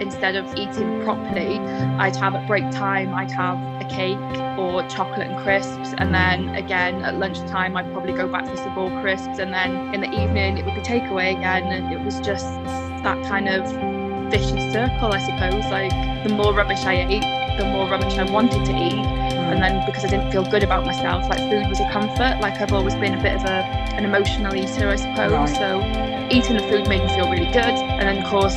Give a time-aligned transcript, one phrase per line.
[0.00, 1.58] instead of eating properly,
[1.98, 4.18] I'd have at break time, I'd have a cake
[4.58, 5.94] or chocolate and crisps.
[5.98, 9.38] And then again at lunchtime, I'd probably go back for some more crisps.
[9.38, 11.64] And then in the evening, it would be takeaway again.
[11.64, 12.46] And it was just
[13.04, 13.70] that kind of
[14.30, 15.64] vicious circle, I suppose.
[15.70, 15.92] Like
[16.26, 18.92] the more rubbish I ate, the more rubbish I wanted to eat.
[18.92, 19.52] Mm.
[19.52, 22.38] And then because I didn't feel good about myself, like food was a comfort.
[22.40, 25.32] Like I've always been a bit of a an emotional eater, I suppose.
[25.32, 25.56] Right.
[25.56, 25.80] So
[26.30, 27.74] eating the food made me feel really good.
[28.00, 28.56] And then of course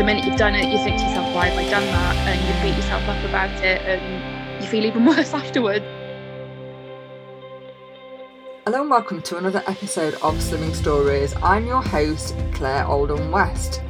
[0.00, 2.16] the minute you've done it, you think to yourself, why have I done that?
[2.26, 5.84] And you beat yourself up about it and you feel even worse afterwards.
[8.64, 11.34] Hello and welcome to another episode of Slimming Stories.
[11.42, 13.82] I'm your host, Claire Oldham West.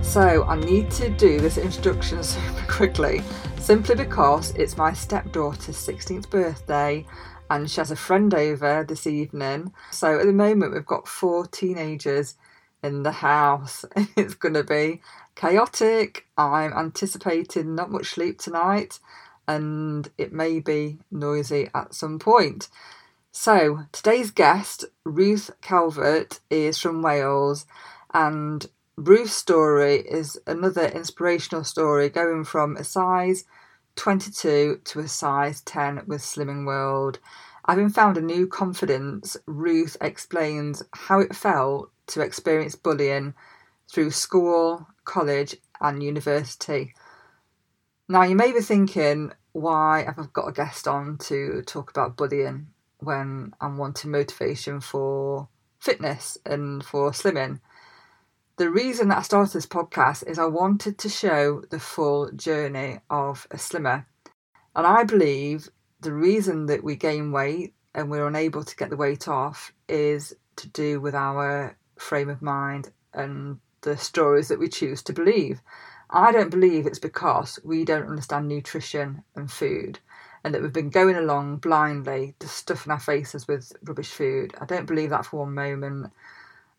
[0.00, 3.22] So, I need to do this introduction super quickly
[3.58, 7.04] simply because it's my stepdaughter's 16th birthday
[7.50, 9.74] and she has a friend over this evening.
[9.90, 12.36] So, at the moment, we've got four teenagers
[12.86, 13.84] in the house.
[14.16, 15.02] It's going to be
[15.34, 16.26] chaotic.
[16.38, 18.98] I'm anticipating not much sleep tonight
[19.48, 22.68] and it may be noisy at some point.
[23.32, 27.66] So, today's guest, Ruth Calvert, is from Wales,
[28.14, 33.44] and Ruth's story is another inspirational story going from a size
[33.96, 37.18] 22 to a size 10 with Slimming World.
[37.68, 43.34] Having found a new confidence, Ruth explains how it felt to experience bullying
[43.90, 46.94] through school, college, and university.
[48.08, 52.16] Now, you may be thinking, why have I got a guest on to talk about
[52.16, 52.68] bullying
[52.98, 55.48] when I'm wanting motivation for
[55.80, 57.60] fitness and for slimming?
[58.58, 63.00] The reason that I started this podcast is I wanted to show the full journey
[63.10, 64.06] of a slimmer.
[64.74, 65.68] And I believe
[66.00, 70.34] the reason that we gain weight and we're unable to get the weight off is
[70.56, 75.60] to do with our frame of mind and the stories that we choose to believe.
[76.10, 79.98] I don't believe it's because we don't understand nutrition and food
[80.44, 84.54] and that we've been going along blindly to stuffing our faces with rubbish food.
[84.60, 86.12] I don't believe that for one moment.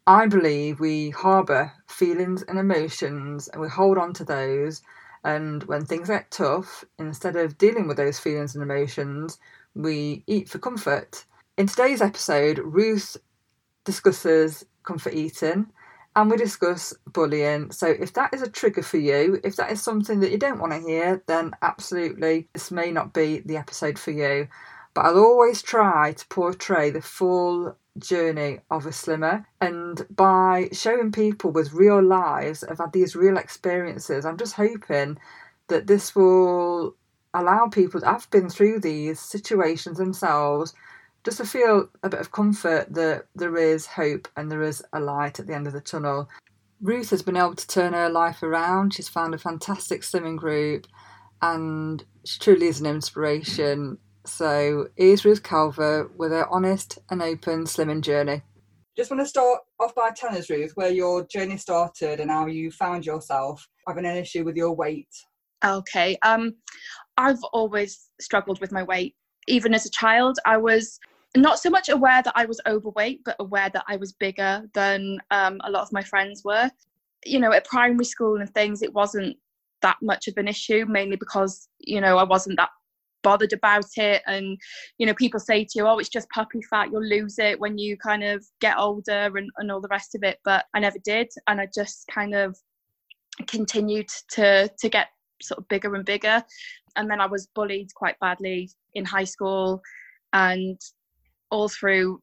[0.08, 4.82] I believe we harbour feelings and emotions and we hold on to those.
[5.26, 9.38] And when things get tough, instead of dealing with those feelings and emotions,
[9.76, 11.26] we eat for comfort.
[11.58, 13.18] In today's episode, Ruth
[13.84, 15.68] discusses comfort eating
[16.16, 17.72] and we discuss bullying.
[17.72, 20.60] So, if that is a trigger for you, if that is something that you don't
[20.60, 24.48] want to hear, then absolutely this may not be the episode for you.
[24.96, 31.12] But I'll always try to portray the full journey of a slimmer and by showing
[31.12, 35.18] people with real lives have had these real experiences i'm just hoping
[35.68, 36.96] that this will
[37.34, 40.74] allow people that have been through these situations themselves
[41.28, 45.00] just to feel a bit of comfort that there is hope and there is a
[45.02, 46.30] light at the end of the tunnel.
[46.80, 48.94] Ruth has been able to turn her life around.
[48.94, 50.88] She's found a fantastic slimming group
[51.42, 53.98] and she truly is an inspiration.
[54.24, 58.42] So, here's Ruth Calvert with her honest and open slimming journey.
[58.96, 62.46] Just want to start off by telling us, Ruth, where your journey started and how
[62.46, 65.10] you found yourself having an issue with your weight.
[65.66, 66.18] Okay.
[66.22, 66.54] Um,
[67.18, 69.14] I've always struggled with my weight.
[69.50, 71.02] Even as a child, I was
[71.36, 75.20] not so much aware that I was overweight, but aware that I was bigger than
[75.32, 76.70] um, a lot of my friends were.
[77.26, 79.38] You know, at primary school and things, it wasn't
[79.82, 82.70] that much of an issue, mainly because, you know, I wasn't that
[83.24, 84.22] bothered about it.
[84.26, 84.58] And,
[84.98, 87.78] you know, people say to you, oh, it's just puppy fat, you'll lose it when
[87.78, 90.40] you kind of get older and, and all the rest of it.
[90.46, 91.28] But I never did.
[91.48, 92.58] And I just kind of
[93.46, 95.10] continued to to get
[95.42, 96.44] sort of bigger and bigger
[96.96, 99.82] and then i was bullied quite badly in high school
[100.34, 100.80] and
[101.52, 102.20] all through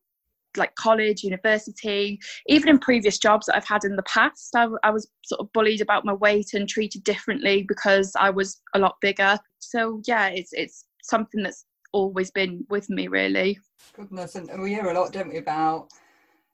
[0.57, 4.91] like college, university, even in previous jobs that I've had in the past, I, I,
[4.91, 8.95] was sort of bullied about my weight and treated differently because I was a lot
[9.01, 9.39] bigger.
[9.59, 13.59] So yeah, it's it's something that's always been with me really.
[13.97, 15.89] Goodness, and we hear a lot, don't we, about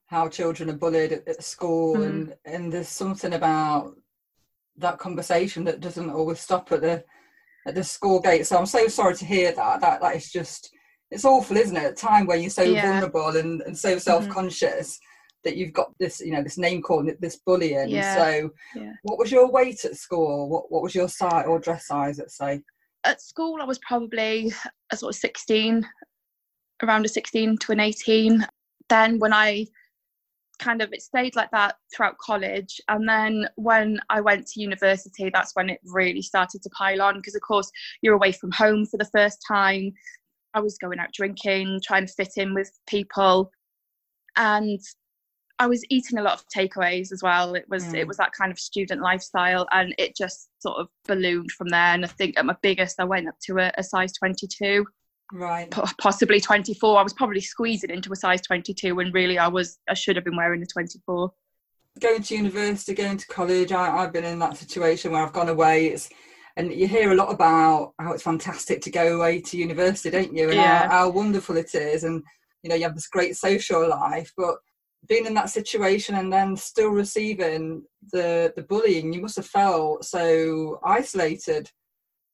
[0.07, 2.07] how children are bullied at, at school, mm.
[2.07, 3.95] and and there's something about
[4.77, 7.05] that conversation that doesn't always stop at the
[7.67, 8.47] at the school gate.
[8.47, 9.81] So I'm so sorry to hear that.
[9.81, 10.73] That that is just
[11.11, 11.93] it's awful, isn't it?
[11.93, 12.83] A time where you're so yeah.
[12.83, 15.41] vulnerable and, and so self-conscious mm-hmm.
[15.45, 17.89] that you've got this, you know, this name calling this bullying.
[17.89, 18.17] Yeah.
[18.17, 18.93] So yeah.
[19.03, 20.49] what was your weight at school?
[20.49, 22.61] What what was your size or dress size, let's say?
[23.05, 24.53] At school I was probably
[24.93, 25.87] a sort of 16,
[26.83, 28.47] around a 16 to an 18.
[28.89, 29.67] Then when I
[30.61, 35.31] kind of it stayed like that throughout college and then when i went to university
[35.33, 37.71] that's when it really started to pile on because of course
[38.03, 39.91] you're away from home for the first time
[40.55, 43.51] I was going out drinking, trying to fit in with people.
[44.37, 44.81] And
[45.61, 47.55] I was eating a lot of takeaways as well.
[47.55, 47.95] It was mm.
[47.95, 51.93] it was that kind of student lifestyle, and it just sort of ballooned from there.
[51.95, 54.87] And I think at my biggest, I went up to a, a size 22,
[55.35, 55.71] right?
[56.01, 56.99] possibly 24.
[56.99, 60.25] I was probably squeezing into a size 22, when really I was I should have
[60.25, 61.31] been wearing a 24.
[62.01, 65.51] Going to university, going to college, I, I've been in that situation where I've gone
[65.51, 65.89] away.
[65.89, 66.09] It's
[66.61, 70.37] and you hear a lot about how it's fantastic to go away to university, don't
[70.37, 70.45] you?
[70.45, 70.89] And yeah.
[70.89, 72.23] how, how wonderful it is, and
[72.63, 74.57] you know you have this great social life, but
[75.09, 80.05] being in that situation and then still receiving the the bullying you must have felt
[80.05, 81.71] so isolated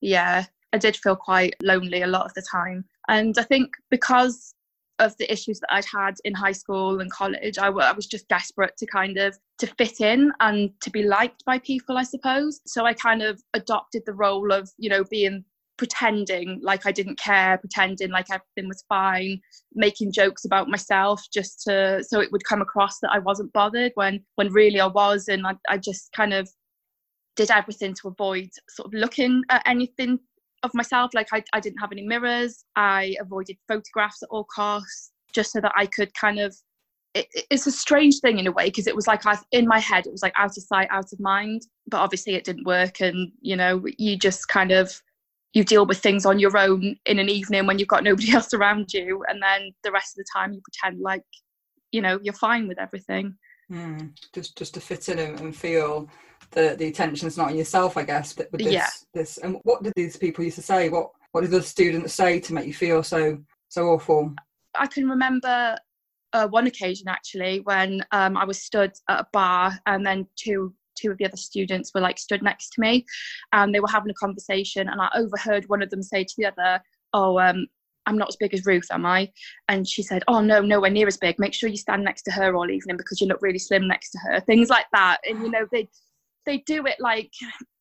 [0.00, 4.54] yeah i did feel quite lonely a lot of the time and i think because
[4.98, 8.76] of the issues that i'd had in high school and college I, was just desperate
[8.78, 12.60] to kind of to fit in and to be liked by people i suppose.
[12.66, 15.44] So i kind of adopted the role of you know being
[15.76, 19.40] pretending like I didn't care, pretending like everything was fine,
[19.74, 23.92] making jokes about myself just to so it would come across that I wasn't bothered
[23.94, 25.28] when when really I was.
[25.28, 26.48] And I, I just kind of
[27.36, 30.18] did everything to avoid sort of looking at anything
[30.66, 31.12] of myself.
[31.14, 32.64] Like I, I didn't have any mirrors.
[32.76, 36.54] I avoided photographs at all costs just so that I could kind of
[37.14, 39.78] it, it's a strange thing in a way because it was like I in my
[39.78, 43.00] head it was like out of sight out of mind but obviously it didn't work
[43.00, 45.00] and you know you just kind of
[45.54, 48.52] you deal with things on your own in an evening when you've got nobody else
[48.52, 51.24] around you and then the rest of the time you pretend like
[51.90, 53.34] you know you're fine with everything
[53.72, 56.08] mm, just just to fit in and, and feel
[56.52, 58.88] the the attention's not on yourself i guess with this yeah.
[59.14, 62.40] this and what did these people used to say what what did the students say
[62.40, 63.38] to make you feel so
[63.68, 64.34] so awful
[64.74, 65.76] i can remember
[66.32, 70.74] uh, one occasion actually when um, I was stood at a bar and then two
[70.96, 73.04] two of the other students were like stood next to me
[73.52, 76.46] and they were having a conversation and I overheard one of them say to the
[76.46, 76.82] other,
[77.12, 77.66] Oh, um,
[78.06, 79.30] I'm not as big as Ruth, am I?
[79.68, 81.38] And she said, Oh no, nowhere near as big.
[81.38, 84.10] Make sure you stand next to her all evening because you look really slim next
[84.10, 84.40] to her.
[84.40, 85.18] Things like that.
[85.28, 85.88] And you know, they
[86.46, 87.32] they do it like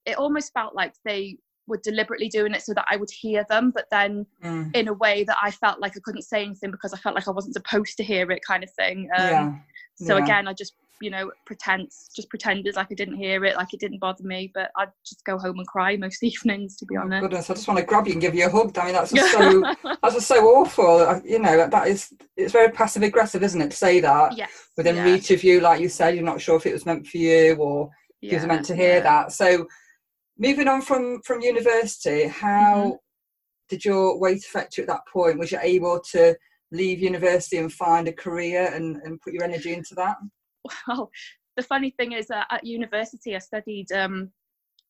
[0.06, 3.72] it almost felt like they were deliberately doing it so that I would hear them,
[3.72, 4.76] but then mm.
[4.76, 7.28] in a way that I felt like I couldn't say anything because I felt like
[7.28, 9.10] I wasn't supposed to hear it, kind of thing.
[9.18, 9.56] Um, yeah.
[9.96, 10.24] So yeah.
[10.24, 13.80] again, I just you know pretense just pretended like i didn't hear it like it
[13.80, 17.02] didn't bother me but i'd just go home and cry most evenings to be oh,
[17.02, 18.94] honest goodness i just want to grab you and give you a hug i mean
[18.94, 19.62] that's just so
[20.02, 23.78] that's just so awful you know that is it's very passive aggressive isn't it to
[23.78, 25.04] say that yes, within yeah.
[25.04, 27.56] reach of you like you said you're not sure if it was meant for you
[27.56, 27.90] or
[28.26, 29.00] yeah, you was meant to hear yeah.
[29.02, 29.66] that so
[30.38, 32.96] moving on from from university how mm-hmm.
[33.70, 36.36] did your weight affect you at that point was you able to
[36.72, 40.18] leave university and find a career and, and put your energy into that
[40.88, 41.12] well,
[41.58, 44.32] the funny thing is that at university I studied um,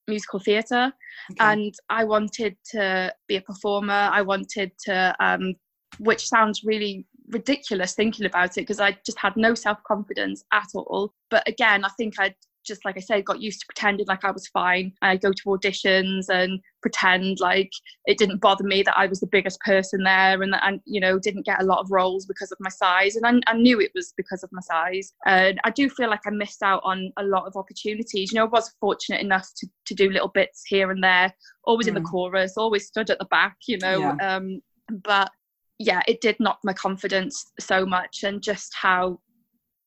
[0.08, 0.92] musical theatre
[1.32, 1.38] okay.
[1.40, 3.94] and I wanted to be a performer.
[3.94, 5.56] I wanted to, um,
[6.00, 10.68] which sounds really ridiculous thinking about it because I just had no self confidence at
[10.76, 11.14] all.
[11.30, 12.36] But again, I think I'd
[12.66, 14.92] just like I said, got used to pretending like I was fine.
[15.02, 17.72] I'd go to auditions and pretend like
[18.06, 21.00] it didn't bother me that I was the biggest person there and that I, you
[21.00, 23.16] know, didn't get a lot of roles because of my size.
[23.16, 25.14] And I, I knew it was because of my size.
[25.26, 28.32] And I do feel like I missed out on a lot of opportunities.
[28.32, 31.34] You know, I was fortunate enough to, to do little bits here and there,
[31.64, 31.90] always mm.
[31.90, 32.12] in the mm.
[32.12, 34.00] chorus, always stood at the back, you know.
[34.00, 34.36] Yeah.
[34.36, 34.62] Um,
[35.04, 35.32] but
[35.80, 39.20] yeah, it did knock my confidence so much and just how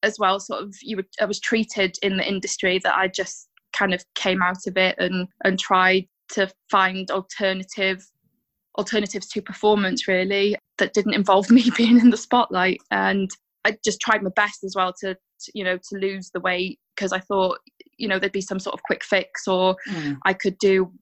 [0.03, 3.49] as well sort of you were I was treated in the industry that I just
[3.73, 8.05] kind of came out of it and and tried to find alternative
[8.77, 13.31] alternatives to performance really that didn't involve me being in the spotlight and
[13.65, 16.79] I just tried my best as well to, to you know to lose the weight
[16.95, 17.59] because I thought
[17.97, 20.17] you know there'd be some sort of quick fix or mm.
[20.25, 20.93] I could do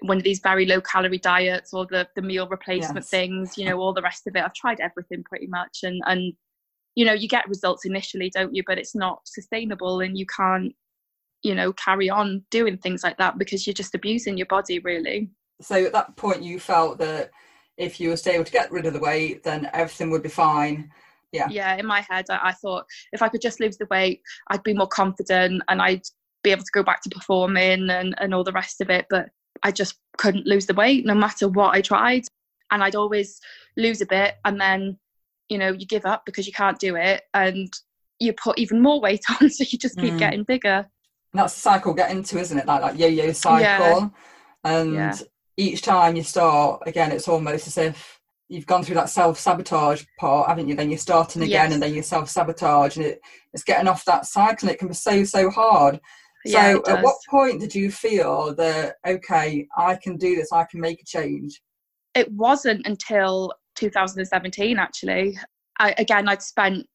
[0.00, 3.10] one of these very low calorie diets or the the meal replacement yes.
[3.10, 6.32] things you know all the rest of it I've tried everything pretty much and and
[6.94, 8.62] you know you get results initially don't you?
[8.66, 10.74] But it's not sustainable and you can't
[11.42, 15.30] you know carry on doing things like that because you're just abusing your body really.
[15.60, 17.30] So at that point you felt that
[17.76, 20.90] if you were able to get rid of the weight then everything would be fine.
[21.32, 21.48] Yeah.
[21.50, 24.20] Yeah in my head I, I thought if i could just lose the weight
[24.50, 26.02] i'd be more confident and i'd
[26.42, 29.06] be able to go back to performing and, and all the rest of it.
[29.08, 29.30] But
[29.62, 32.24] i just couldn't lose the weight no matter what i tried.
[32.70, 33.40] And i'd always
[33.76, 34.98] lose a bit and then
[35.52, 37.70] you know you give up because you can't do it and
[38.18, 40.18] you put even more weight on so you just keep mm.
[40.18, 40.88] getting bigger.
[41.32, 42.66] And that's the cycle get into isn't it?
[42.66, 43.60] Like that yo-yo cycle.
[43.60, 44.08] Yeah.
[44.64, 45.16] and yeah.
[45.56, 48.18] each time you start again it's almost as if
[48.48, 50.74] you've gone through that self-sabotage part haven't you?
[50.74, 51.74] Then you're starting again yes.
[51.74, 53.20] and then you self-sabotage and it,
[53.52, 54.68] it's getting off that cycle.
[54.68, 56.00] And it can be so so hard.
[56.44, 60.50] Yeah, so at what point did you feel that okay i can do this.
[60.52, 61.60] I can make a change
[62.14, 65.38] it wasn't until 2017 actually
[65.78, 66.86] I, again i'd spent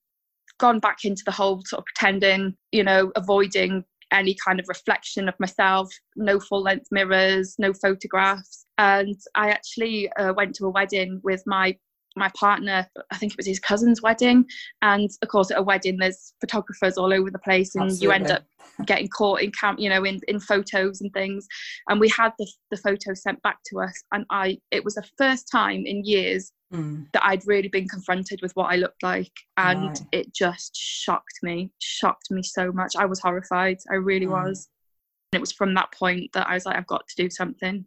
[0.58, 5.28] gone back into the whole sort of pretending, you know, avoiding any kind of reflection
[5.28, 8.66] of myself, no full length mirrors, no photographs.
[8.78, 11.78] And I actually uh, went to a wedding with my
[12.16, 14.44] my partner, I think it was his cousin's wedding.
[14.82, 18.08] And of course, at a wedding, there's photographers all over the place, and Absolutely.
[18.08, 18.44] you end up
[18.88, 21.46] getting caught in camp, you know, in, in photos and things.
[21.90, 25.08] And we had the, the photos sent back to us, and I it was the
[25.16, 27.06] first time in years mm.
[27.14, 30.02] that I'd really been confronted with what I looked like, and right.
[30.12, 32.96] it just shocked me, shocked me so much.
[32.98, 33.78] I was horrified.
[33.92, 34.32] I really mm.
[34.32, 34.70] was.
[35.34, 37.86] And it was from that point that I was like, I've got to do something.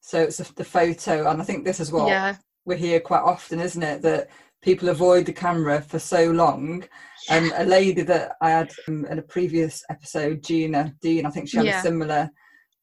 [0.00, 3.60] So it's the photo, and I think this is what yeah we hear quite often,
[3.60, 4.02] isn't it?
[4.02, 4.30] That
[4.62, 6.84] people avoid the camera for so long.
[7.30, 11.48] And a lady that I had um, in a previous episode, Gina Dean, I think
[11.48, 11.80] she had yeah.
[11.80, 12.30] a similar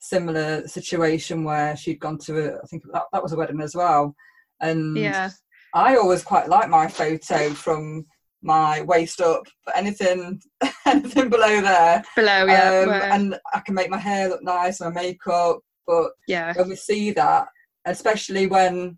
[0.03, 3.75] similar situation where she'd gone to a, I think that, that was a wedding as
[3.75, 4.15] well.
[4.61, 5.29] And yeah.
[5.73, 8.05] I always quite like my photo from
[8.41, 10.41] my waist up, but anything
[10.85, 12.03] anything below there.
[12.15, 12.85] Below, yeah.
[12.85, 15.59] Um, and I can make my hair look nice, my makeup.
[15.85, 17.47] But yeah, when we see that,
[17.85, 18.97] especially when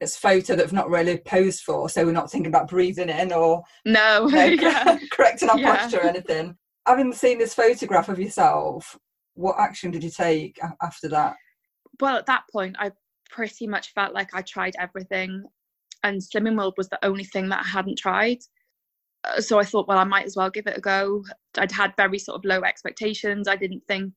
[0.00, 3.32] it's photo that we've not really posed for, so we're not thinking about breathing in
[3.32, 4.98] or no, you know, yeah.
[5.12, 5.76] correcting our yeah.
[5.76, 6.56] posture or anything.
[6.86, 8.98] Having seen this photograph of yourself,
[9.34, 11.36] what action did you take after that?
[12.00, 12.92] Well, at that point, I
[13.30, 15.44] pretty much felt like I tried everything,
[16.02, 18.38] and Slimming World was the only thing that I hadn't tried.
[19.24, 21.22] Uh, so I thought, well, I might as well give it a go.
[21.58, 23.48] I'd had very sort of low expectations.
[23.48, 24.12] I didn't think,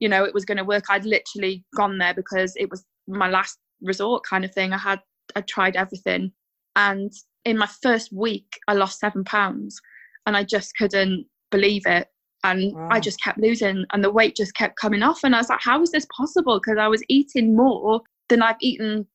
[0.00, 0.84] you know, it was going to work.
[0.90, 4.72] I'd literally gone there because it was my last resort kind of thing.
[4.72, 5.00] I had
[5.34, 6.32] I tried everything,
[6.76, 7.12] and
[7.44, 9.80] in my first week, I lost seven pounds,
[10.26, 12.08] and I just couldn't believe it.
[12.44, 12.88] And wow.
[12.92, 15.24] I just kept losing, and the weight just kept coming off.
[15.24, 18.56] And I was like, "How is this possible?" Because I was eating more than I've
[18.60, 19.06] eaten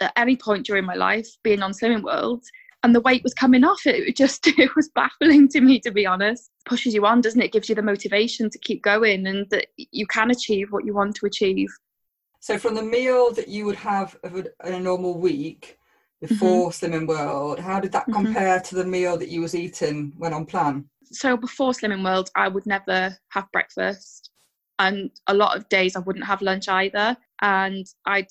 [0.00, 2.44] at any point during my life, being on Slimming World,
[2.82, 3.86] and the weight was coming off.
[3.86, 6.50] It just it was baffling to me, to be honest.
[6.66, 7.46] Pushes you on, doesn't it?
[7.46, 10.94] it gives you the motivation to keep going, and that you can achieve what you
[10.94, 11.68] want to achieve.
[12.40, 15.78] So from the meal that you would have in a normal week
[16.22, 16.94] before mm-hmm.
[16.94, 18.24] Slimming World, how did that mm-hmm.
[18.24, 18.64] compare mm-hmm.
[18.68, 20.88] to the meal that you was eating when on plan?
[21.04, 24.30] So before Slimming World, I would never have breakfast,
[24.78, 28.28] and a lot of days I wouldn't have lunch either, and I'd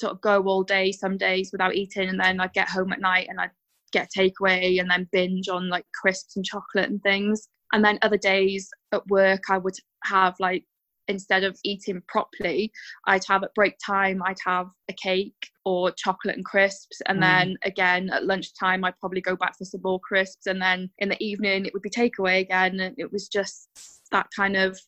[0.00, 3.00] sort of go all day some days without eating, and then I'd get home at
[3.00, 3.50] night and I'd
[3.92, 7.48] get takeaway and then binge on like crisps and chocolate and things.
[7.72, 10.64] And then other days at work, I would have like
[11.08, 12.72] instead of eating properly,
[13.06, 17.02] I'd have at break time, I'd have a cake or chocolate and crisps.
[17.06, 17.22] And mm.
[17.22, 20.46] then again at lunchtime, I'd probably go back for some more crisps.
[20.46, 22.80] And then in the evening, it would be takeaway again.
[22.80, 23.68] And it was just
[24.12, 24.78] that kind of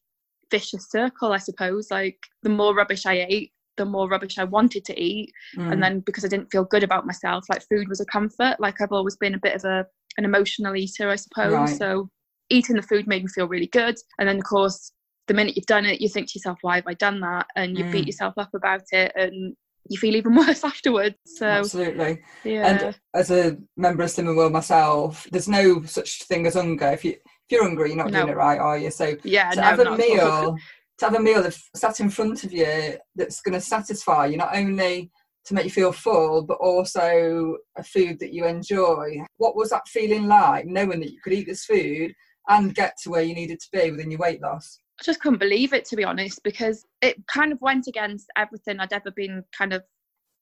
[0.51, 1.91] vicious circle, I suppose.
[1.91, 5.33] Like the more rubbish I ate, the more rubbish I wanted to eat.
[5.57, 5.73] Mm.
[5.73, 8.57] And then because I didn't feel good about myself, like food was a comfort.
[8.59, 9.87] Like I've always been a bit of a
[10.19, 11.53] an emotional eater, I suppose.
[11.53, 11.69] Right.
[11.69, 12.09] So
[12.51, 13.97] eating the food made me feel really good.
[14.19, 14.93] And then of course
[15.29, 17.47] the minute you've done it, you think to yourself, why have I done that?
[17.57, 17.93] And you mm.
[17.93, 19.57] beat yourself up about it and
[19.89, 21.17] you feel even worse afterwards.
[21.27, 22.21] So Absolutely.
[22.45, 22.67] Yeah.
[22.67, 26.89] And as a member of Slimming World myself, there's no such thing as hunger.
[26.89, 28.21] If you if you're hungry, you're not no.
[28.21, 28.91] doing it right, are you?
[28.91, 30.57] So yeah, to no, have a meal
[31.03, 34.37] to have a meal that's sat in front of you that's going to satisfy you
[34.37, 35.11] not only
[35.45, 39.17] to make you feel full, but also a food that you enjoy.
[39.39, 42.15] What was that feeling like, knowing that you could eat this food
[42.49, 44.79] and get to where you needed to be within your weight loss?
[45.01, 48.79] I just couldn't believe it to be honest because it kind of went against everything
[48.79, 49.83] I'd ever been kind of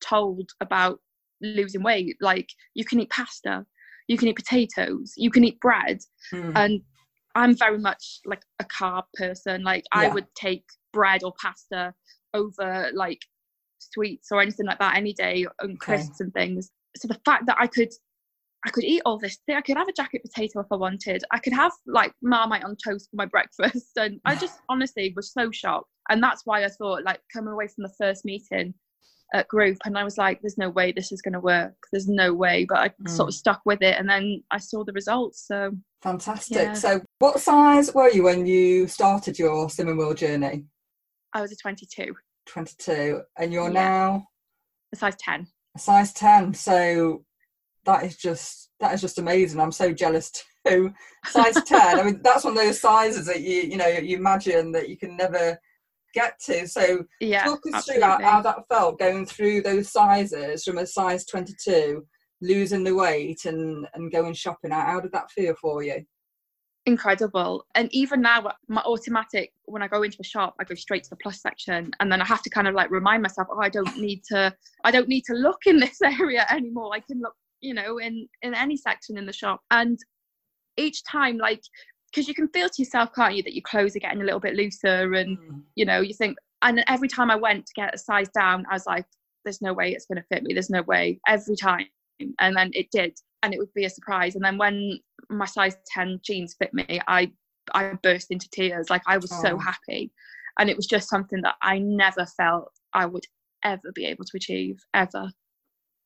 [0.03, 0.99] told about
[1.41, 2.17] losing weight.
[2.21, 3.65] Like you can eat pasta,
[4.09, 6.01] you can eat potatoes, you can eat bread,
[6.35, 6.53] mm.
[6.55, 6.83] and
[7.35, 9.63] I'm very much like a carb person.
[9.63, 10.03] Like yeah.
[10.03, 11.95] I would take bread or pasta
[12.35, 13.21] over like
[13.79, 16.25] sweets or anything like that any day and crisps okay.
[16.25, 16.71] and things.
[16.97, 17.93] So the fact that I could
[18.67, 19.57] I could eat all this thing.
[19.57, 21.25] I could have a jacket potato if I wanted.
[21.31, 23.93] I could have like marmite on toast for my breakfast.
[23.97, 25.89] And I just honestly was so shocked.
[26.11, 28.75] And that's why I thought, like, coming away from the first meeting
[29.33, 31.75] at group, and I was like, there's no way this is going to work.
[31.93, 32.67] There's no way.
[32.69, 33.09] But I mm.
[33.09, 33.97] sort of stuck with it.
[33.99, 35.47] And then I saw the results.
[35.47, 35.73] So
[36.03, 36.57] fantastic.
[36.57, 36.73] Yeah.
[36.75, 40.65] So, what size were you when you started your Slimming World journey?
[41.33, 42.15] I was a 22.
[42.47, 43.23] 22.
[43.39, 43.73] And you're yeah.
[43.73, 44.27] now?
[44.93, 45.47] A size 10.
[45.77, 46.55] A size 10.
[46.55, 47.25] So,
[47.85, 49.61] that is just that is just amazing.
[49.61, 50.31] I'm so jealous
[50.67, 50.93] too.
[51.27, 51.99] Size ten.
[51.99, 54.97] I mean, that's one of those sizes that you you know you imagine that you
[54.97, 55.59] can never
[56.15, 56.67] get to.
[56.67, 60.87] So yeah, talk us through that, how that felt going through those sizes from a
[60.87, 62.07] size 22,
[62.41, 64.71] losing the weight and and going shopping.
[64.71, 66.05] How, how did that feel for you?
[66.87, 71.05] incredible and even now my automatic when i go into a shop i go straight
[71.05, 73.61] to the plus section and then i have to kind of like remind myself oh
[73.61, 74.53] i don't need to
[74.83, 78.27] i don't need to look in this area anymore i can look you know in
[78.41, 79.99] in any section in the shop and
[80.81, 81.63] each time, like,
[82.11, 84.41] because you can feel to yourself, can't you, that your clothes are getting a little
[84.41, 85.63] bit looser, and Mm.
[85.77, 86.37] you know, you think.
[86.63, 89.07] And every time I went to get a size down, I was like,
[89.45, 90.53] "There's no way it's going to fit me.
[90.53, 91.87] There's no way." Every time,
[92.39, 94.35] and then it did, and it would be a surprise.
[94.35, 94.99] And then when
[95.31, 97.33] my size ten jeans fit me, I
[97.73, 98.91] I burst into tears.
[98.91, 99.43] Like I was Oh.
[99.43, 100.13] so happy,
[100.59, 103.25] and it was just something that I never felt I would
[103.65, 105.31] ever be able to achieve ever.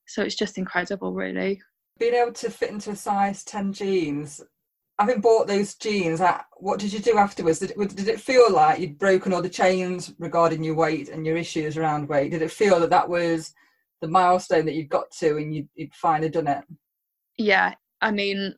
[0.06, 1.62] So it's just incredible, really.
[1.98, 4.42] Being able to fit into a size 10 jeans,
[4.98, 6.20] having bought those jeans,
[6.56, 7.58] what did you do afterwards?
[7.58, 11.26] Did it, did it feel like you'd broken all the chains regarding your weight and
[11.26, 12.30] your issues around weight?
[12.30, 13.52] Did it feel that that was
[14.00, 16.64] the milestone that you'd got to and you'd, you'd finally done it?
[17.36, 18.54] Yeah, I mean,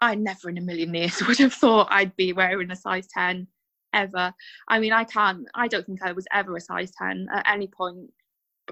[0.00, 3.46] I never in a million years would have thought I'd be wearing a size 10
[3.92, 4.32] ever.
[4.68, 7.66] I mean, I can't, I don't think I was ever a size 10 at any
[7.66, 8.12] point,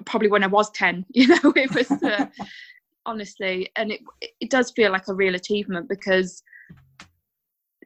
[0.05, 2.27] probably when I was 10, you know, it was uh,
[3.07, 4.01] honestly, and it,
[4.41, 6.43] it does feel like a real achievement because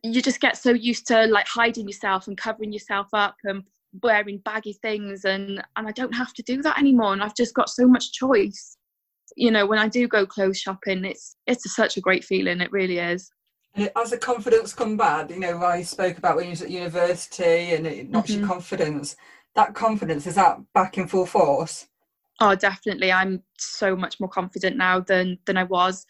[0.03, 3.63] you just get so used to like hiding yourself and covering yourself up and
[4.03, 7.55] wearing baggy things and and I don't have to do that anymore and I've just
[7.55, 8.77] got so much choice
[9.37, 12.61] you know when I do go clothes shopping it's it's a, such a great feeling
[12.61, 13.31] it really is
[13.75, 15.31] And has the confidence come back?
[15.31, 18.49] You know, I spoke about when you was at university and it knocks your Mhm.
[18.49, 19.17] confidence.
[19.55, 21.87] That confidence, is that back in full force?
[22.41, 26.05] oh definitely I'm so much more confident now than than I was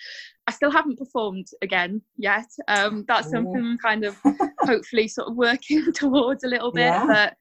[0.48, 3.30] I still haven't performed again yet um that's Ooh.
[3.30, 4.16] something I'm kind of
[4.60, 7.06] hopefully sort of working towards a little bit Yeah.
[7.06, 7.34] but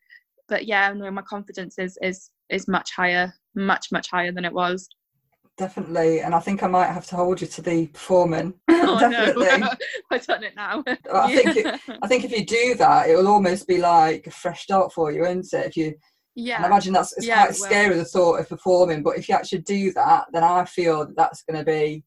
[0.48, 4.54] but yeah no my confidence is is is much higher much much higher than it
[4.54, 4.88] was
[5.58, 6.20] Definitely.
[6.20, 8.56] And I think I might have to hold you to the performing.
[8.70, 9.60] oh Definitely.
[9.60, 9.70] no
[10.12, 10.84] i've done it now
[11.14, 14.32] I think it- I think if you do that, it will almost be like a
[14.32, 15.68] fresh start for you, isn't it?
[15.68, 16.02] If you, and I
[16.36, 19.60] yeah imagine that's it's Yeah, quite scary the thought of performing, but if you actually
[19.62, 22.04] do that, then I feel that that's going to be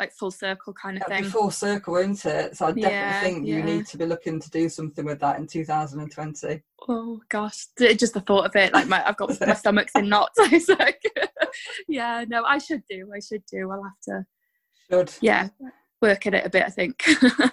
[0.00, 2.56] like full circle kind of that'd thing full circle, isn't it?
[2.56, 3.64] So I definitely Yeah, think you yeah.
[3.64, 6.62] need to be looking to do something with that in 2020.
[6.88, 10.38] oh gosh just the thought of it like my i've got my stomach's in knots
[10.78, 11.00] like
[11.88, 14.24] yeah no i should do i should do i'll have to
[14.90, 15.48] Should yeah
[16.00, 17.04] work at it a bit i think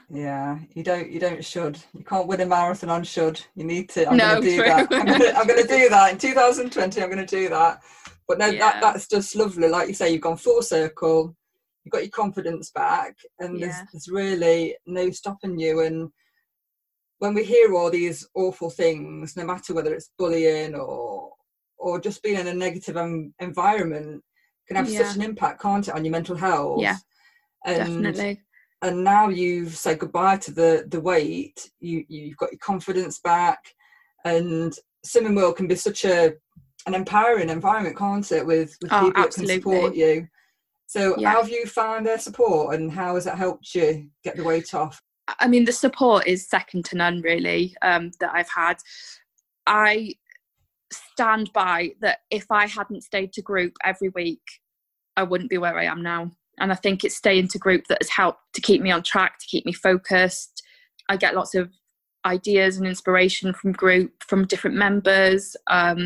[0.09, 3.41] yeah, you don't you don't should you can't win a marathon on should.
[3.55, 4.09] You need to.
[4.09, 4.65] I'm No, going to do true.
[4.69, 4.87] that.
[4.93, 7.01] I'm going to, I'm to do that in 2020.
[7.01, 7.81] I'm going to do that.
[8.25, 8.59] But no, Yeah.
[8.71, 9.67] that that's just lovely.
[9.67, 11.35] Like you say, you've gone full circle.
[11.87, 13.85] You've got your confidence back, and there's Yeah.
[13.93, 15.79] there's really no stopping you.
[15.79, 16.09] And
[17.19, 21.31] when we hear all these awful things, no matter whether it's bullying or
[21.77, 24.21] or just being in a negative um, environment,
[24.67, 25.03] can have Yeah.
[25.05, 26.81] such an impact, can't it, on your mental health?
[26.81, 26.97] Yeah,
[27.65, 28.41] and definitely
[28.81, 33.59] and now you've said goodbye to the the weight you you've got your confidence back
[34.25, 34.73] and
[35.05, 36.33] slimming world can be such a
[36.85, 40.27] an empowering environment can't it with with Oh, people that can support you
[40.87, 41.31] so Yeah.
[41.31, 44.73] how have you found their support and how has that helped you get the weight
[44.73, 45.01] off
[45.39, 48.77] I mean, the support is second to none, really, um, that I've had.
[49.65, 50.13] I
[50.91, 54.41] stand by that if I hadn't stayed to group every week,
[55.17, 56.31] I wouldn't be where I am now.
[56.59, 59.37] And I think it's staying to group that has helped to keep me on track,
[59.39, 60.63] to keep me focused.
[61.09, 61.71] I get lots of
[62.35, 65.99] ideas and inspiration from group from different members um,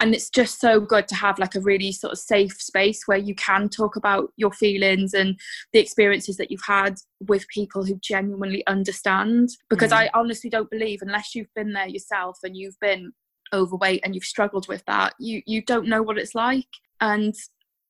[0.00, 3.18] and it's just so good to have like a really sort of safe space where
[3.28, 5.30] you can talk about your feelings and
[5.72, 6.94] the experiences that you've had
[7.28, 9.96] with people who genuinely understand because Mm.
[10.02, 13.12] i honestly don't believe unless you've been there yourself and you've been
[13.52, 16.66] overweight and you've struggled with that you you don't know what it's like.
[17.00, 17.34] And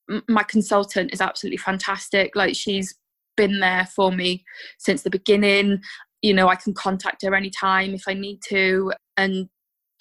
[0.09, 2.35] m- my consultant is absolutely fantastic.
[2.35, 2.95] Like she's
[3.37, 4.43] been there for me
[4.77, 5.81] since the beginning
[6.21, 9.49] you know i can contact her anytime if i need to and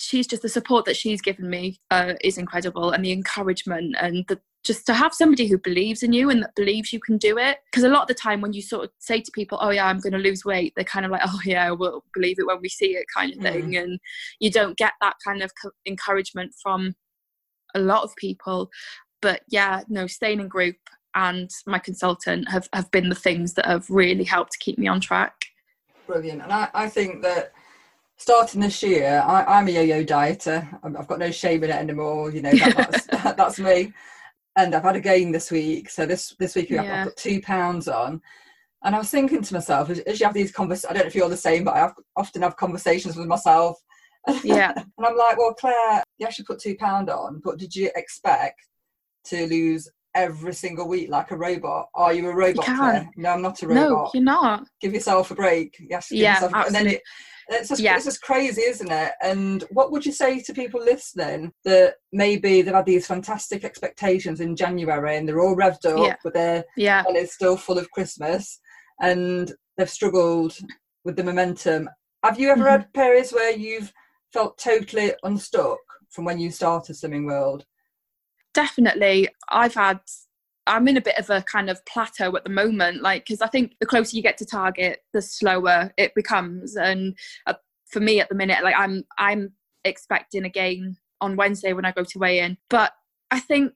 [0.01, 4.25] she's just the support that she's given me uh, is incredible and the encouragement and
[4.29, 7.37] the just to have somebody who believes in you and that believes you can do
[7.37, 7.59] it.
[7.67, 9.87] Because a lot of the time when you sort of say to people oh yeah
[9.87, 12.61] i'm going to lose weight they're kind of like oh yeah we'll believe it when
[12.61, 14.01] we see it kind of thing and
[14.41, 16.95] you don't get that kind of co- encouragement from
[17.75, 18.71] a lot of people.
[19.21, 20.77] But yeah no staying in group
[21.15, 24.89] and my consultant have, have been the things that have really helped to keep me
[24.89, 25.35] on track
[26.07, 26.43] brilliant.
[26.43, 27.53] And i, I think that
[28.17, 30.63] starting this year I, i'm a yo-yo dieter.
[30.85, 33.93] I'm- i've got no shame in it anymore you know that, that's that's me.
[34.57, 35.91] And i've had a gain this week.
[35.91, 37.01] So this this week I've- Yeah.
[37.01, 38.21] i've put two pounds on.
[38.85, 41.09] And i was thinking to myself as, as you have these conversations i don't know
[41.09, 43.79] if you're the same but i have, often have conversations with myself.
[44.43, 44.73] Yeah.
[44.97, 48.61] And i'm like well claire you actually put two pound on but did you expect
[49.25, 53.09] to lose every single week like a robot are you a robot can't.
[53.17, 53.83] No i'm not a robot.
[53.91, 55.77] no you're not give yourself a break.
[55.81, 56.67] Yes, Yeah, yourself a break.
[56.67, 57.03] And then absolutely.
[57.49, 57.97] it's just Yeah.
[57.97, 59.13] it's just crazy, isn't it?
[59.23, 64.41] And what would you say to people listening that maybe they've had these fantastic expectations
[64.41, 66.17] in January and they're all revved up, Yeah.
[66.23, 68.61] but their yeah and it's still full of Christmas,
[69.01, 70.57] and they've struggled
[71.05, 71.91] with the momentum.
[72.23, 72.71] Have you ever Mhm.
[72.71, 73.93] had periods where you've
[74.33, 75.79] felt totally unstuck
[76.11, 77.67] from when you started Slimming World?
[78.55, 80.01] Definitely i've had
[80.67, 83.47] i'm in a bit of a kind of plateau at the moment like because i
[83.47, 86.77] think the closer you get to target the slower it becomes.
[86.77, 87.55] And uh,
[87.87, 89.53] for me at the minute like i'm i'm
[89.85, 92.57] expecting a gain on wednesday when i go to weigh in.
[92.71, 92.93] But
[93.31, 93.73] i think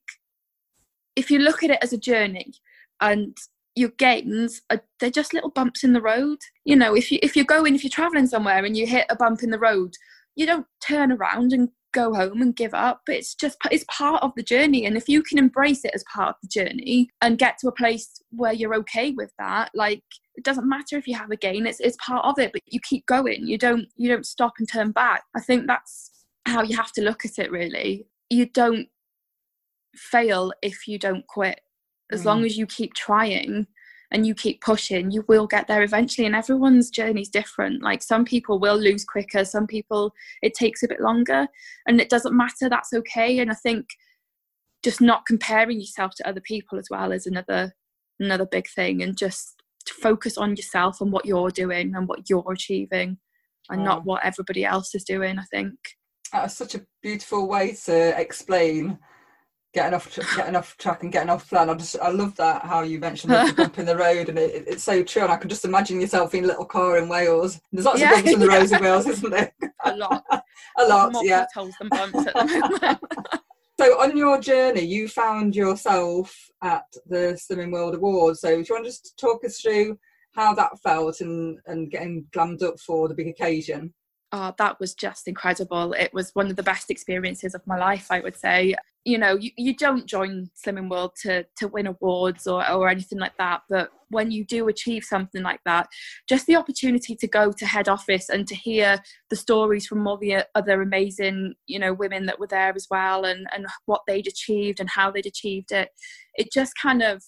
[1.17, 2.53] if you look at it as a journey
[3.01, 3.37] and
[3.75, 6.39] your gains are they're just little bumps in the road.
[6.65, 9.17] You know if you if you're going if you're traveling somewhere and you hit a
[9.17, 9.93] bump in the road
[10.39, 14.23] you don't turn around and go home and give up but it's just it's part
[14.23, 14.85] of the journey.
[14.87, 17.73] And if you can embrace it as part of the journey and get to a
[17.73, 20.03] place where you're okay with that like
[20.35, 22.79] it doesn't matter if you have a gain it's it's part of it but you
[22.81, 23.47] keep going.
[23.47, 25.23] You don't you don't stop and turn back.
[25.35, 26.11] I think that's
[26.47, 28.07] how you have to look at it really.
[28.31, 28.89] You don't
[29.97, 31.61] fail if you don't quit.
[32.13, 32.27] As Mm.
[32.27, 33.67] long as you keep trying
[34.11, 38.03] and you keep pushing you will get there eventually and everyone's journey is different like
[38.03, 41.47] some people will lose quicker some people it takes a bit longer
[41.87, 43.87] and it doesn't matter that's okay and i think
[44.83, 47.73] just not comparing yourself to other people as well is another
[48.21, 52.29] another big thing and just to focus on yourself and what you're doing and what
[52.29, 53.19] you're achieving
[53.71, 53.85] and Wow.
[53.87, 55.75] not what everybody else is doing i think
[56.33, 58.99] That's such a beautiful way to explain
[59.79, 61.71] getting off tr- getting off track and getting off plan.
[61.71, 64.51] I just I love that how you mentioned the bump in the road, and it,
[64.55, 65.23] it- it's so true.
[65.23, 67.61] And I can just imagine yourself in a little car in Wales.
[67.73, 69.53] There's lots Yeah, of bumps in the roads in Wales, isn't there?
[69.85, 70.25] a lot
[70.79, 71.47] a lot, more yeah.
[71.55, 72.99] potholes than bumps at the moment
[73.81, 78.41] So on your journey, you found yourself at the Slimming World Awards.
[78.41, 79.97] So do you want to just talk us through
[80.33, 83.95] how that felt and and getting glammed up for the big occasion?
[84.33, 85.93] Oh, that was just incredible.
[85.93, 88.75] It was one of the best experiences of my life, I would say.
[89.05, 93.19] You know, you, you don't join Slimming World to to win awards or, or anything
[93.19, 95.89] like that, but when you do achieve something like that,
[96.29, 98.99] just the opportunity to go to head office and to hear
[99.31, 102.87] the stories from all the uh, other amazing, you know, women that were there as
[102.91, 105.91] well and, and what they'd achieved and how they'd achieved it,
[106.35, 107.23] it just kind of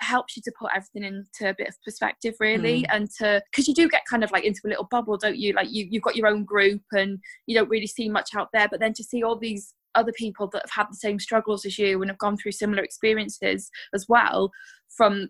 [0.00, 2.86] helps you to put everything into a bit of perspective really hmm.
[2.90, 5.52] and to because you do get kind of like into a little bubble don't you?
[5.52, 8.68] Like you you've got your own group and you don't really see much out there
[8.68, 11.78] but then to see all these other people that have had the same struggles as
[11.78, 14.50] you and have gone through similar experiences as well
[14.94, 15.28] from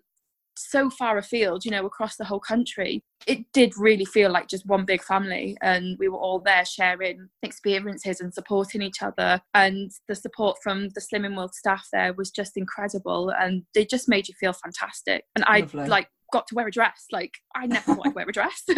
[0.57, 4.65] so far afield you know across the whole country it did really feel like just
[4.65, 9.91] one big family and we were all there sharing experiences and supporting each other and
[10.07, 14.27] the support from the slimming world staff there was just incredible and they just made
[14.27, 15.23] you feel fantastic.
[15.35, 18.33] And i like got to wear a dress like i never thought i'd wear a
[18.33, 18.63] dress.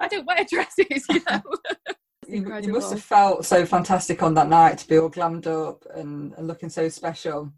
[0.00, 1.42] I don't wear dresses you know.
[2.30, 5.86] You, you must have felt so fantastic on that night to be all glammed up
[5.94, 7.50] and, and looking so special.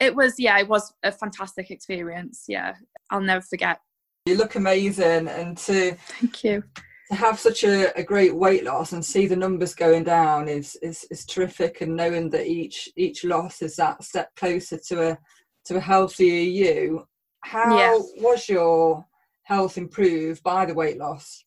[0.00, 2.74] it was yeah it was a fantastic experience yeah
[3.10, 3.80] i'll never forget
[4.26, 6.62] You look amazing, and to thank you
[7.10, 10.76] to have such a, a great weight loss and see the numbers going down is,
[10.82, 11.80] is is terrific.
[11.80, 15.18] And knowing that each each loss is that step closer to a
[15.66, 17.06] to a healthier you.
[17.42, 17.94] How Yeah.
[18.22, 19.06] was your
[19.44, 21.44] health improved by the weight loss?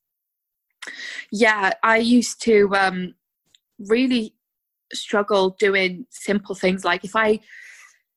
[1.31, 3.13] yeah i used to um
[3.79, 4.33] really
[4.93, 7.39] struggle doing simple things like if i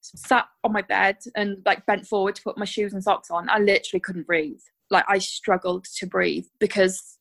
[0.03, 3.49] sat on my bed and like bent forward to put my shoes and socks on.
[3.49, 4.61] I literally couldn't breathe.
[4.91, 7.19] Like i struggled to breathe because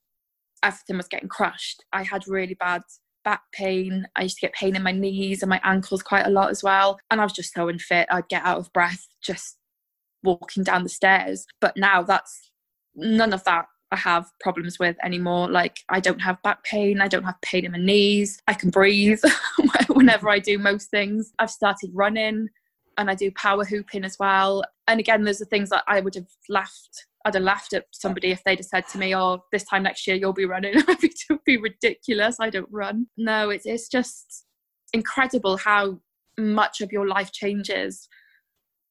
[0.64, 1.84] everything was getting crushed.
[1.94, 2.82] I had really bad
[3.24, 4.08] back pain.
[4.16, 6.64] I used to get pain in my knees and my ankles quite a lot as
[6.64, 7.00] well.
[7.10, 8.08] And i was just so unfit.
[8.12, 9.58] I'd get out of breath just
[10.24, 11.46] walking down the stairs.
[11.60, 12.52] But now that's
[12.96, 15.50] none of that I have problems with anymore.
[15.50, 18.70] Like I don't have back pain, I don't have pain in my knees, I can
[18.70, 19.22] breathe
[19.90, 21.34] whenever I do most things.
[21.40, 22.50] I've started running
[23.02, 24.64] and I do power hooping as well.
[24.88, 27.06] And again, those are things that I would have laughed.
[27.26, 30.08] I'd have laughed at somebody if they'd have said to me, "Oh, this time next
[30.08, 32.38] year you'll be running." It would be ridiculous.
[32.40, 33.08] I don't run.
[33.18, 34.46] No, it's it's just
[34.94, 36.00] incredible how
[36.38, 38.08] much of your life changes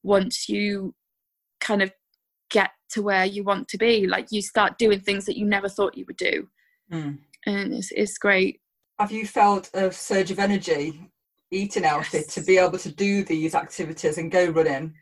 [0.02, 0.94] once you
[1.60, 1.92] kind of
[2.50, 4.06] get to where you want to be.
[4.06, 6.48] Like you start doing things that you never thought you would do,
[6.92, 7.18] Mm.
[7.46, 8.60] and it's it's great.
[8.98, 11.09] Have you felt a surge of energy
[11.50, 12.34] eating healthy Yes.
[12.34, 14.94] to be able to do these activities and go running?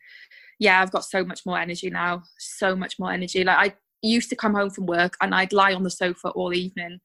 [0.58, 2.22] Yeah, I've got so much more energy now.
[2.38, 3.44] So much more energy.
[3.44, 6.52] Like I used to come home from work and I'd lie on the sofa all
[6.54, 6.98] evening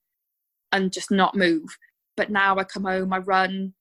[0.72, 1.78] and just not move.
[2.18, 3.74] But now I come home, I run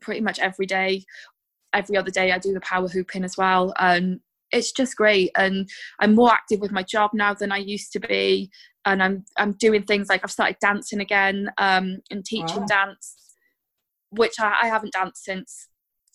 [0.00, 1.04] pretty much every day.
[1.72, 3.72] Every other day I do the power hooping as well.
[3.78, 4.20] And
[4.52, 5.30] it's just great.
[5.36, 5.68] And
[6.00, 8.50] I'm more active with my job now than I used to be.
[8.84, 12.66] And I'm I'm doing things like I've started dancing again um, and teaching Wow.
[12.68, 13.16] dance,
[14.16, 15.68] which I, I haven't danced since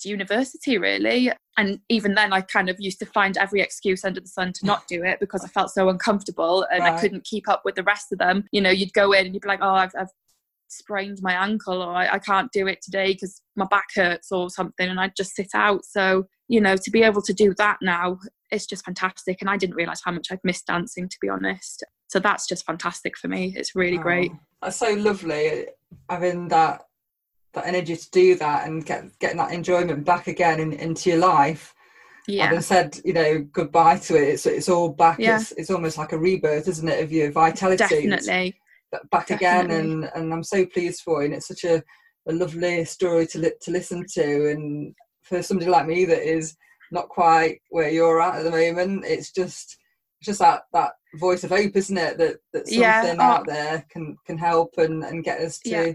[0.05, 4.29] university really and even then i kind of used to find every excuse under the
[4.29, 6.93] sun to not do it because i felt so uncomfortable and right.
[6.93, 9.35] i couldn't keep up with the rest of them you know you'd go in and
[9.35, 10.07] you'd be like oh i've, I've
[10.69, 14.49] sprained my ankle or I, I can't do it today because my back hurts or
[14.49, 15.85] something and I'd just sit out.
[15.85, 18.19] So, you know, to be able to do that now,
[18.51, 19.41] it's just fantastic.
[19.41, 21.83] And I didn't realize how much I'd missed dancing, to be honest.
[22.07, 23.53] So that's just fantastic for me.
[23.55, 24.31] It's really oh, great.
[24.61, 25.67] That's so lovely
[26.09, 26.83] having that
[27.53, 31.19] that energy to do that and get getting that enjoyment back again in, into your
[31.19, 31.73] life.
[32.27, 32.45] Yeah.
[32.45, 35.19] Having said, you know, goodbye to it, it's it's all back.
[35.19, 35.39] Yeah.
[35.39, 37.77] It's it's almost like a rebirth, isn't it, of your vitality?
[37.77, 38.55] Definitely.
[39.11, 39.35] back Definitely.
[39.35, 41.25] again, and and I'm so pleased for you.
[41.25, 41.81] And it's such a,
[42.27, 46.55] a lovely story to li- to listen to, and for somebody like me that is
[46.91, 49.77] not quite where you're at at the moment, it's just
[50.21, 52.19] just that that voice of hope, isn't it?
[52.19, 53.15] That that something yeah.
[53.17, 53.23] oh.
[53.23, 55.69] out there can can help and and get us to.
[55.69, 55.93] Yeah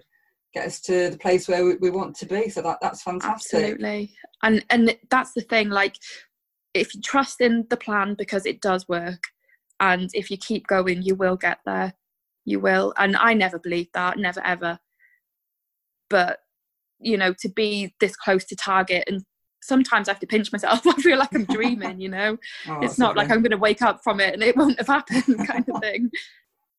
[0.54, 2.48] get us to the place where we, we want to be.
[2.48, 3.54] So that that's fantastic.
[3.54, 4.14] Absolutely.
[4.42, 5.96] And and that's the thing like
[6.72, 9.22] if you trust in the plan because it does work
[9.80, 11.94] and if you keep going you will get there.
[12.46, 12.94] You will.
[12.96, 14.78] And i never believed that never ever.
[16.08, 16.38] But
[17.00, 19.24] you know to be this close to target and
[19.60, 20.86] sometimes I have to pinch myself.
[20.86, 22.36] I feel like I'm dreaming, you know.
[22.68, 24.88] oh, it's not like I'm going to wake up from it and it won't have
[24.88, 26.10] happened, kind of thing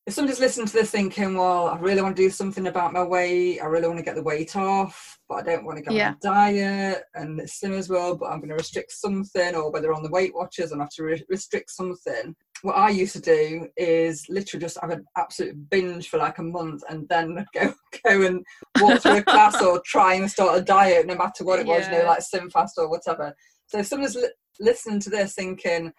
[0.06, 3.02] if somebody's listening to this thinking, well, I really want to do something about my
[3.02, 5.92] weight, I really want to get the weight off, but I don't want to go
[5.92, 6.10] yeah.
[6.10, 9.72] on a diet and it's slim as well, but I'm going to restrict something, or
[9.72, 12.36] whether on the Weight Watchers and have to re- restrict something.
[12.62, 16.42] What I used to do is literally just have an absolute binge for like a
[16.42, 18.46] month and then go go and
[18.80, 21.82] walk through a class or try and start a diet, no matter what it was,
[21.82, 21.92] yeah.
[21.92, 23.34] you know, like SlimFast or whatever.
[23.66, 25.92] So if someone's li- listening to this thinking,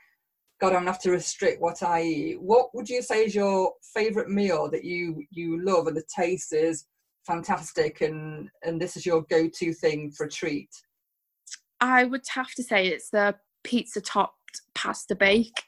[0.60, 2.42] God, I'm gonna have to restrict what I eat.
[2.42, 6.54] What would you say is your favourite meal that you you love and the taste
[6.54, 6.86] is
[7.26, 10.70] fantastic and and this is your go-to thing for a treat?
[11.80, 15.64] I would have to say it's the pizza topped pasta bake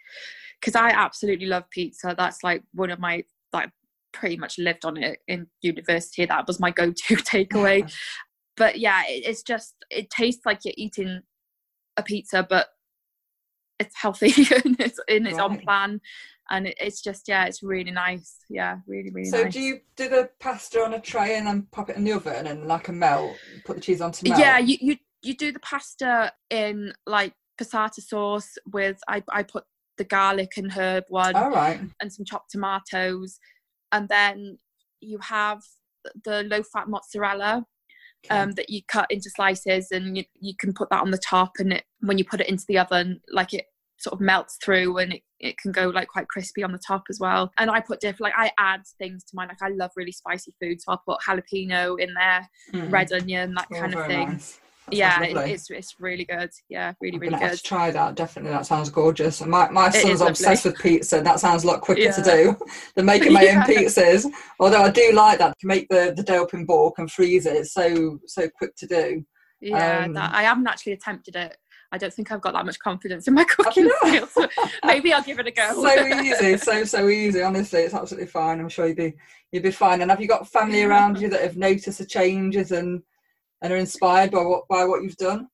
[0.59, 2.15] because I absolutely love pizza.
[2.17, 3.23] That's like one of my
[3.53, 3.69] like
[4.11, 6.25] pretty much lived on it in university.
[6.25, 7.91] That was my go-to takeaway.
[8.57, 11.21] but yeah, it, it's just it tastes like you're eating
[11.97, 12.67] a pizza, but
[13.79, 14.27] it's healthy
[14.65, 15.43] and it's and it's right.
[15.43, 16.01] on plan
[16.51, 19.31] and it, it's just yeah it's really nice yeah really really nice.
[19.31, 19.53] so nice.
[19.53, 22.47] do you do the pasta on a tray and then pop it in the oven
[22.47, 25.59] and like a melt put the cheese onto melt yeah you you, you do the
[25.59, 29.65] pasta in like passata sauce with I, I put
[29.97, 31.79] the garlic and herb one All right.
[32.01, 33.39] and some chopped tomatoes
[33.91, 34.57] and then
[35.01, 35.61] you have
[36.23, 37.65] the low fat mozzarella
[38.25, 38.37] okay.
[38.37, 41.53] um, that you cut into slices and you, you can put that on the top
[41.59, 43.65] and it when you put it into the oven like it
[43.97, 47.03] sort of melts through and it, it can go like quite crispy on the top
[47.09, 49.91] as well and i put different like i add things to mine like i love
[49.97, 52.91] really spicy food so i'll put jalapeno in there mm.
[52.91, 54.59] red onion that oh, kind of thing nice.
[54.91, 58.65] Yeah it's it's really good yeah really I'm really good to try that definitely that
[58.65, 62.11] sounds gorgeous and my, my son's obsessed with pizza that sounds a lot quicker yeah.
[62.11, 62.57] to do
[62.95, 63.63] than making my yeah.
[63.67, 64.25] own pizzas
[64.59, 67.45] although i do like that to make the the dough up in bulk and freeze
[67.45, 69.23] it it's so so quick to do
[69.61, 71.57] yeah um, that, i haven't actually attempted it
[71.91, 74.47] I don't think I've got that much confidence in my cooking skills.
[74.85, 75.73] maybe I'll give it a go.
[75.73, 77.41] so easy, so so easy.
[77.41, 78.59] Honestly, it's absolutely fine.
[78.59, 79.15] I'm sure you'd be
[79.51, 80.01] you'd be fine.
[80.01, 83.01] And have you got family around you that have noticed the changes and
[83.61, 85.47] and are inspired by what by what you've done?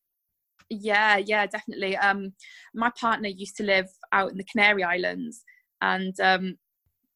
[0.69, 1.95] Yeah, yeah, definitely.
[1.97, 2.33] Um,
[2.73, 5.43] my partner used to live out in the Canary Islands,
[5.81, 6.57] and um,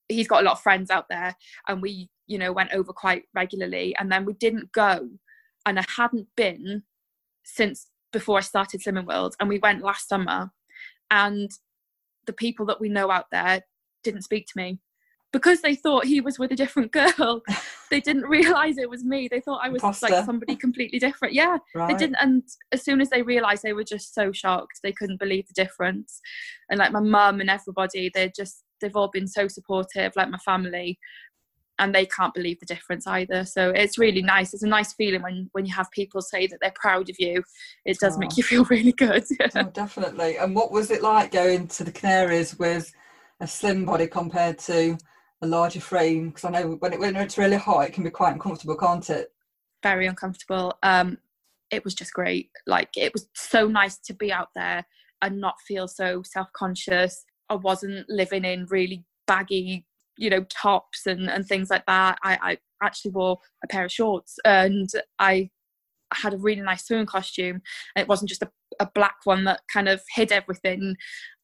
[0.08, 1.36] he's got a lot of friends out there,
[1.68, 3.96] and we, you know, went over quite regularly.
[3.98, 5.10] And then we didn't go,
[5.66, 6.84] and I hadn't been
[7.44, 10.52] since before I started Slimming World, and we went last summer,
[11.10, 11.50] and
[12.28, 13.64] the people that we know out there
[14.04, 14.80] didn't speak to me
[15.32, 17.42] because they thought he was with a different girl.
[17.90, 19.28] they didn't realize it was me.
[19.28, 20.08] They thought I was Imposter.
[20.10, 21.34] like somebody completely different.
[21.34, 21.88] Yeah, right.
[21.88, 22.18] they didn't.
[22.20, 24.80] And as soon as they realized, they were just so shocked.
[24.84, 26.22] They couldn't believe the difference.
[26.70, 30.14] And like my mum and everybody, they're just they've all been so supportive.
[30.16, 31.00] Like my family,
[31.80, 33.46] and they can't believe the difference either.
[33.46, 34.54] So it's really nice.
[34.54, 37.44] It's a nice feeling when when you have people say that they're proud of you.
[37.86, 38.20] It does oh.
[38.20, 39.26] make you feel really good.
[39.56, 40.38] oh, definitely.
[40.38, 42.92] And what was it like going to the Canaries with
[43.40, 44.98] a slim body compared to
[45.42, 46.30] a larger frame?
[46.30, 49.10] Because I know when, it, when it's really hot, it can be quite uncomfortable, can't
[49.10, 49.32] it?
[49.84, 50.78] Very uncomfortable.
[50.84, 51.18] Um,
[51.72, 52.50] it was just great.
[52.68, 54.86] Like it was so nice to be out there
[55.22, 57.24] and not feel so self conscious.
[57.50, 59.86] I wasn't living in really baggy
[60.20, 63.92] you know tops and and things like that i i actually wore a pair of
[63.92, 65.50] shorts and i
[66.14, 67.62] had a really nice swimming costume
[67.96, 68.50] and it wasn't just a,
[68.80, 70.96] a black one that kind of hid everything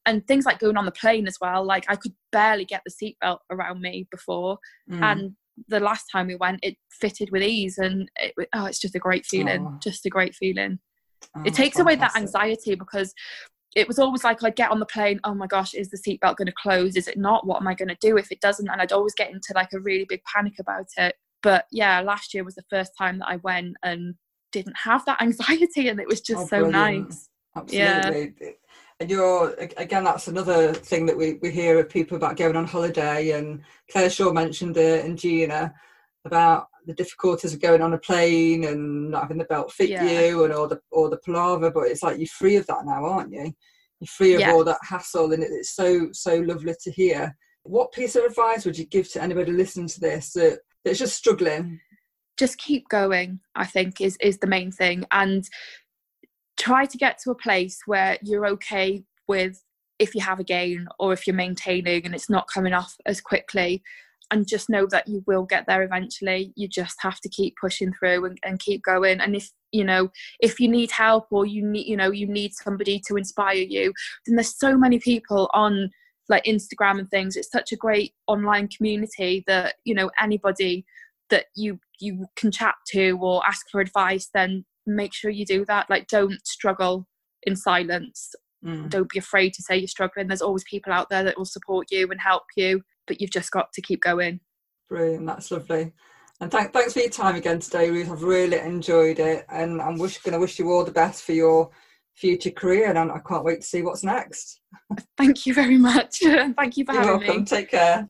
[0.06, 3.14] and things like going on the plane as well like i could barely get the
[3.24, 4.58] seatbelt around me before
[4.90, 5.02] mm.
[5.02, 5.32] and
[5.68, 8.98] the last time we went it fitted with ease and it, oh it's just a
[8.98, 10.78] great feeling just a great feeling
[11.34, 13.14] Oh, it takes away that anxiety because
[13.74, 16.36] it was always like I'd get on the plane, oh my gosh, is the seatbelt
[16.36, 16.96] going to close?
[16.96, 17.46] Is it not?
[17.46, 18.68] What am I going to do if it doesn't?
[18.68, 21.14] And I'd always get into like a really big panic about it.
[21.42, 24.14] But yeah, last year was the first time that I went and
[24.52, 27.28] didn't have that anxiety, and it was just oh, so nice.
[27.54, 28.34] Absolutely.
[28.40, 28.50] Yeah.
[28.98, 32.66] And you're again, that's another thing that we, we hear of people about going on
[32.66, 33.32] holiday.
[33.32, 35.74] And Claire Shaw mentioned it, and Gina
[36.24, 40.04] about the difficulties of going on a plane and not having the belt fit yeah.
[40.04, 41.70] you and all the all the palaver.
[41.70, 43.52] But it's like you're free of that now, aren't you?
[44.00, 44.52] You're free of yeah.
[44.52, 47.36] all that hassle, and it's so so lovely to hear.
[47.62, 51.16] What piece of advice would you give to anybody listening to this that, that's just
[51.16, 51.80] struggling?
[52.36, 53.40] Just keep going.
[53.54, 55.44] I think is is the main thing, and
[56.56, 59.62] try to get to a place where you're okay with
[59.98, 63.20] if you have a gain or if you're maintaining and it's not coming off as
[63.20, 63.82] quickly
[64.30, 66.52] and just know that you will get there eventually.
[66.56, 69.20] You just have to keep pushing through and, and keep going.
[69.20, 72.54] And if you know if you need help or you need you know you need
[72.54, 73.92] somebody to inspire you
[74.24, 75.90] then there's so many people on
[76.28, 77.36] like instagram and things.
[77.36, 80.84] It's such a great online community that you know anybody
[81.30, 85.64] that you you can chat to or ask for advice then make sure you do
[85.66, 85.88] that.
[85.90, 87.06] Like don't struggle
[87.42, 88.34] in silence.
[88.64, 88.88] Mm.
[88.88, 90.26] don't be afraid to say you're struggling.
[90.28, 93.50] There's always people out there that will support you and help you but you've just
[93.52, 94.40] got to keep going.
[94.88, 95.26] Brilliant.
[95.26, 95.92] That's lovely.
[96.40, 98.10] And th- thanks for your time again today ruth.
[98.10, 101.32] I've really enjoyed it and i'm wish- going to wish you all the best for
[101.32, 101.70] your
[102.14, 104.60] future career and i can't wait to see what's next.
[105.18, 106.18] Thank you very much.
[106.56, 107.40] Thank you for You're having welcome.
[107.42, 108.08] me take care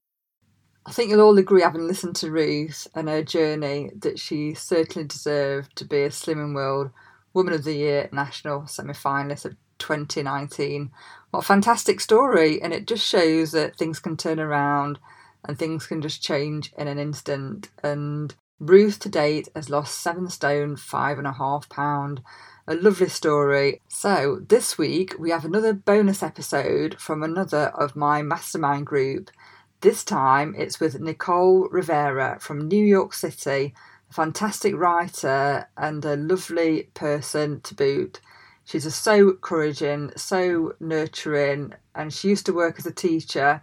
[0.86, 5.06] I think you'll all agree, having listened to Ruth and her journey, that she certainly
[5.06, 6.90] deserved to be a Slimming World
[7.34, 10.92] Woman of the Year national semi finalist of 2019.
[11.32, 12.62] What a fantastic story!
[12.62, 15.00] And it just shows that things can turn around
[15.44, 17.68] and things can just change in an instant.
[17.82, 22.22] And Ruth to date has lost seven stone, five and a half pound.
[22.68, 23.80] A lovely story.
[23.88, 29.30] So, this week we have another bonus episode from another of my mastermind group
[29.80, 33.74] this time it's with Nicole Rivera from New York City,
[34.10, 38.20] a fantastic writer and a lovely person to boot.
[38.64, 43.62] She's just so encouraging, so nurturing, and she used to work as a teacher.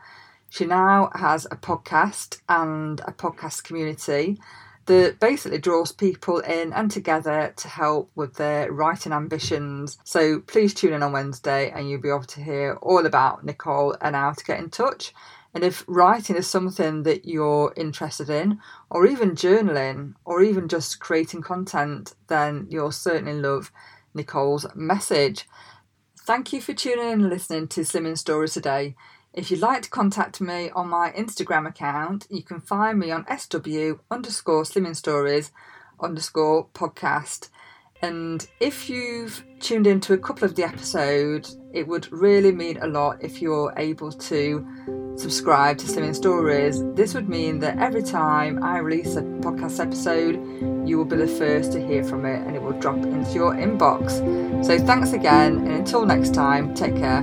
[0.50, 4.40] She now has a podcast and a podcast community
[4.86, 9.98] that basically draws people in and together to help with their writing ambitions.
[10.04, 13.96] So please tune in on Wednesday and you'll be able to hear all about Nicole
[14.02, 15.14] and how to get in touch.
[15.54, 21.00] And if writing is something that you're interested in, or even journaling, or even just
[21.00, 23.72] creating content, then you'll certainly love
[24.14, 25.48] Nicole's message.
[26.20, 28.96] Thank you for tuning in and listening to Slimming Stories today.
[29.34, 33.26] If you'd like to contact me on my Instagram account, you can find me on
[33.26, 35.52] SW underscore Slimming Stories
[36.00, 37.50] underscore podcast.
[38.02, 42.88] And if you've tuned into a couple of the episodes, it would really mean a
[42.88, 46.84] lot if you're able to subscribe to Slimming Stories.
[46.96, 50.36] This would mean that every time I release a podcast episode,
[50.88, 53.54] you will be the first to hear from it and it will drop into your
[53.54, 54.12] inbox.
[54.66, 57.22] So thanks again, and until next time, take care.